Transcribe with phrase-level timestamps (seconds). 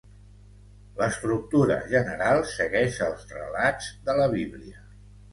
[1.01, 4.81] L'estructura general segueix els relats de la Bíblia.